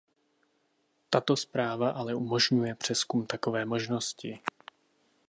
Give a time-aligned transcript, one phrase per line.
[1.13, 4.39] Tato zpráva ale umožňuje přezkum takové možnosti.